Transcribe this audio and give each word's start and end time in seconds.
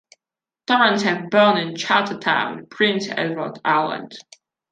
Torrens 0.65 1.03
was 1.05 1.27
born 1.29 1.57
in 1.57 1.75
Charlottetown, 1.75 2.65
Prince 2.71 3.07
Edward 3.15 3.59
Island. 3.63 4.17